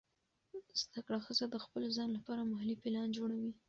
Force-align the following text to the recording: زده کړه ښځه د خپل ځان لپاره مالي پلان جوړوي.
زده 0.81 0.99
کړه 1.05 1.17
ښځه 1.25 1.45
د 1.49 1.55
خپل 1.65 1.83
ځان 1.95 2.09
لپاره 2.17 2.47
مالي 2.51 2.75
پلان 2.83 3.07
جوړوي. 3.17 3.51